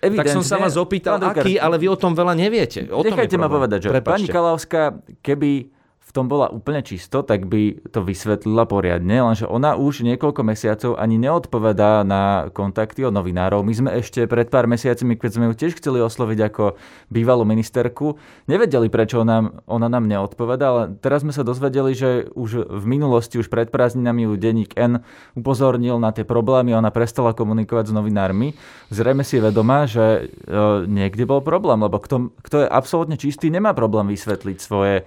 [0.00, 2.86] tak som sa vás opýtal, aký, ale vy o tom veľa neviete.
[2.94, 4.06] O Nechajte ma povedať, že Prepačte.
[4.06, 4.82] pani Kalavská,
[5.18, 5.74] keby
[6.08, 10.90] v tom bola úplne čisto, tak by to vysvetlila poriadne, lenže ona už niekoľko mesiacov
[10.96, 13.60] ani neodpovedá na kontakty od novinárov.
[13.60, 16.80] My sme ešte pred pár mesiacmi, keď sme ju tiež chceli osloviť ako
[17.12, 18.16] bývalú ministerku,
[18.48, 23.36] nevedeli, prečo ona, ona nám neodpoveda, ale teraz sme sa dozvedeli, že už v minulosti,
[23.36, 25.04] už pred prázdninami ju denník N
[25.36, 28.56] upozornil na tie problémy, ona prestala komunikovať s novinármi.
[28.88, 30.56] Zrejme si je vedomá, že e,
[30.88, 35.04] niekde bol problém, lebo kto, kto je absolútne čistý, nemá problém vysvetliť svoje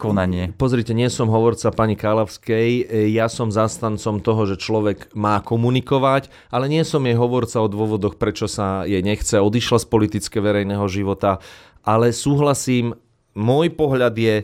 [0.00, 0.52] konanie.
[0.56, 6.68] Pozrite, nie som hovorca pani Kálavskej, ja som zastancom toho, že človek má komunikovať, ale
[6.72, 11.44] nie som jej hovorca o dôvodoch, prečo sa jej nechce, odišla z politické verejného života,
[11.84, 12.96] ale súhlasím
[13.36, 14.36] môj pohľad je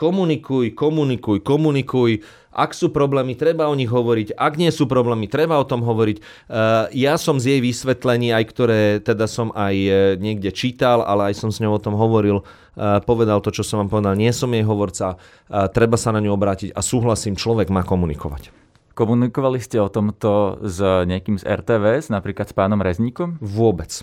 [0.00, 2.24] komunikuj, komunikuj, komunikuj.
[2.50, 4.34] Ak sú problémy, treba o nich hovoriť.
[4.34, 6.18] Ak nie sú problémy, treba o tom hovoriť.
[6.18, 6.22] E,
[6.98, 11.38] ja som z jej vysvetlení, aj ktoré teda som aj e, niekde čítal, ale aj
[11.38, 14.18] som s ňou o tom hovoril, e, povedal to, čo som vám povedal.
[14.18, 15.14] Nie som jej hovorca,
[15.70, 18.50] treba sa na ňu obrátiť a súhlasím, človek má komunikovať.
[18.98, 23.38] Komunikovali ste o tomto s niekým z RTVS, napríklad s pánom Rezníkom?
[23.38, 24.02] Vôbec.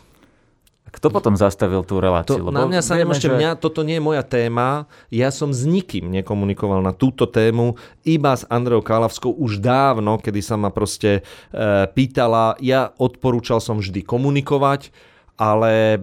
[0.87, 2.39] Kto potom zastavil tú reláciu?
[2.39, 3.35] To, na mňa sa vieme, nemôžete, že...
[3.35, 4.87] mňa, toto nie je moja téma.
[5.11, 7.75] Ja som s nikým nekomunikoval na túto tému,
[8.07, 11.21] iba s Andreou Kalavskou už dávno, kedy sa ma proste
[11.51, 12.55] e, pýtala.
[12.63, 14.95] Ja odporúčal som vždy komunikovať,
[15.35, 15.99] ale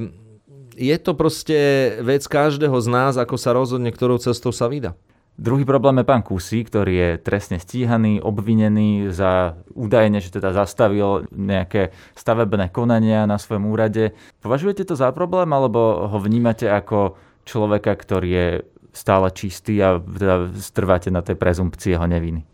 [0.76, 1.58] je to proste
[2.02, 4.92] vec každého z nás, ako sa rozhodne, ktorou cestou sa vydá.
[5.34, 11.26] Druhý problém je pán Kusy, ktorý je trestne stíhaný, obvinený za údajne, že teda zastavil
[11.34, 14.14] nejaké stavebné konania na svojom úrade.
[14.38, 18.48] Považujete to za problém, alebo ho vnímate ako človeka, ktorý je
[18.94, 22.46] stále čistý a teda strváte na tej prezumpcii jeho neviny?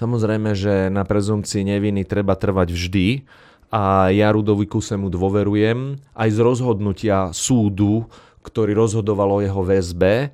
[0.00, 3.28] Samozrejme, že na prezumpcii neviny treba trvať vždy
[3.68, 8.08] a ja Rudovi Kusemu dôverujem aj z rozhodnutia súdu,
[8.42, 10.32] ktorý rozhodoval o jeho väzbe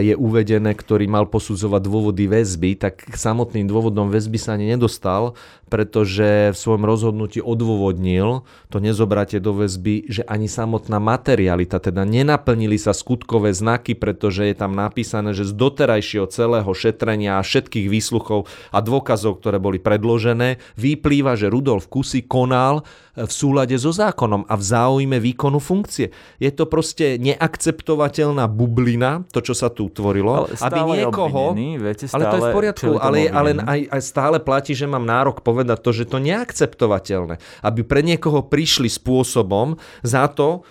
[0.00, 5.36] je uvedené, ktorý mal posudzovať dôvody väzby, tak samotným dôvodom väzby sa ani nedostal,
[5.70, 12.74] pretože v svojom rozhodnutí odôvodnil to nezobratie do väzby, že ani samotná materialita, teda nenaplnili
[12.74, 18.50] sa skutkové znaky, pretože je tam napísané, že z doterajšieho celého šetrenia a všetkých výsluchov
[18.74, 22.82] a dôkazov, ktoré boli predložené, vyplýva, že Rudolf Kusy konal
[23.14, 26.14] v súlade so zákonom a v záujme výkonu funkcie.
[26.40, 31.52] Je to proste neakceptovateľná bublina, to, čo sa tu tvorilo, ale aby niekoho...
[31.56, 35.04] viete, stále, ale to je v poriadku, ale, ale aj, aj stále platí, že mám
[35.04, 37.40] nárok povedať to, že to neakceptovateľné.
[37.64, 40.62] Aby pre niekoho prišli spôsobom za to,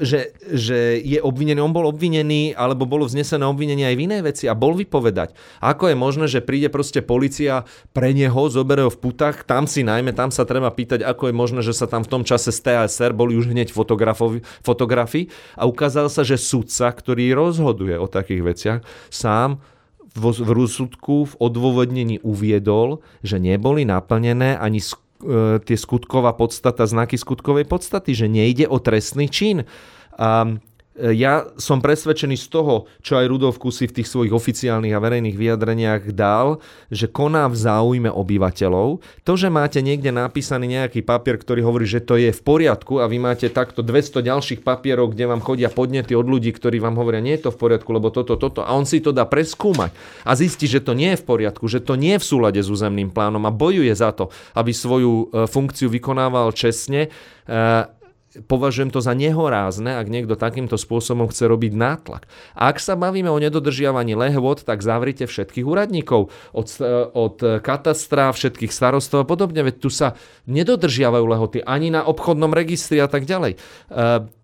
[0.00, 4.44] že, že je obvinený, on bol obvinený, alebo bolo vznesené obvinenie aj v inej veci
[4.48, 5.36] a bol vypovedať.
[5.60, 9.84] Ako je možné, že príde proste policia pre neho, zobere ho v putách, tam si
[9.84, 12.64] najmä, tam sa treba pýtať, ako je možné, že sa tam v tom čase z
[12.64, 13.68] TSR boli už hneď
[14.64, 18.80] fotografii a ukázal sa, že sudca, ktorý rozhoduje o takých veciach,
[19.12, 19.60] sám
[20.18, 25.07] v rozsudku v odôvodnení uviedol, že neboli naplnené ani E,
[25.64, 29.66] tie skutková podstata, znaky skutkovej podstaty, že nejde o trestný čin.
[30.18, 30.67] A e,
[30.98, 35.38] ja som presvedčený z toho, čo aj Rudolf Kusy v tých svojich oficiálnych a verejných
[35.38, 36.58] vyjadreniach dal,
[36.90, 38.98] že koná v záujme obyvateľov.
[39.22, 43.06] To, že máte niekde napísaný nejaký papier, ktorý hovorí, že to je v poriadku a
[43.06, 47.22] vy máte takto 200 ďalších papierov, kde vám chodia podnety od ľudí, ktorí vám hovoria,
[47.22, 48.66] nie je to v poriadku, lebo toto, toto.
[48.66, 49.94] A on si to dá preskúmať
[50.26, 52.66] a zistí, že to nie je v poriadku, že to nie je v súlade s
[52.66, 57.08] územným plánom a bojuje za to, aby svoju e, funkciu vykonával čestne e,
[58.44, 62.28] považujem to za nehorázne, ak niekto takýmto spôsobom chce robiť nátlak.
[62.52, 66.68] A ak sa bavíme o nedodržiavaní lehvod, tak zavrite všetkých úradníkov od,
[67.16, 70.14] od katastra, všetkých starostov a podobne, veď tu sa
[70.44, 73.56] nedodržiavajú lehoty ani na obchodnom registri a tak ďalej.
[73.56, 73.58] E,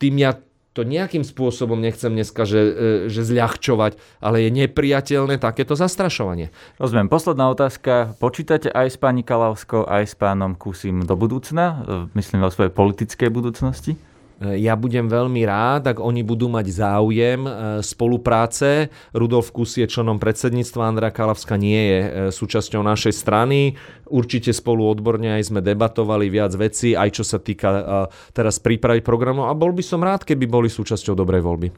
[0.00, 0.40] tým ja
[0.74, 2.72] to nejakým spôsobom nechcem dneska, že, e,
[3.06, 6.50] že zľahčovať, ale je nepriateľné takéto zastrašovanie.
[6.82, 7.06] Rozumiem.
[7.06, 8.18] Posledná otázka.
[8.18, 11.64] Počítate aj s pani Kalavskou, aj s pánom Kusim do budúcna?
[12.10, 13.94] E, myslím o svojej politickej budúcnosti?
[14.42, 17.50] Ja budem veľmi rád, ak oni budú mať záujem e,
[17.86, 18.90] spolupráce.
[19.14, 23.78] Rudolf Kus je členom predsedníctva, Andra Kalavska nie je e, súčasťou našej strany.
[24.10, 29.46] Určite spolu odborne aj sme debatovali viac vecí, aj čo sa týka teraz prípravy programu
[29.46, 31.68] a bol by som rád, keby boli súčasťou dobrej voľby.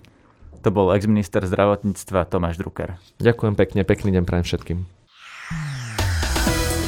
[0.66, 2.98] To bol ex-minister zdravotníctva Tomáš Drucker.
[3.22, 4.78] Ďakujem pekne, pekný deň prajem všetkým.